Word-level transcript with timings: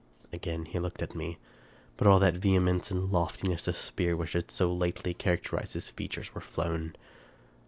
Again 0.33 0.65
he 0.65 0.79
looked 0.79 1.03
at 1.03 1.13
me; 1.13 1.37
but 1.95 2.07
all 2.07 2.17
that 2.21 2.33
vehemence 2.37 2.89
and 2.89 3.11
lofti 3.11 3.49
ness 3.49 3.67
of 3.67 3.75
spirit 3.75 4.15
which 4.15 4.33
had 4.33 4.49
so 4.49 4.73
lately 4.73 5.13
characterized 5.13 5.75
his 5.75 5.91
features 5.91 6.33
were 6.33 6.41
flown. 6.41 6.95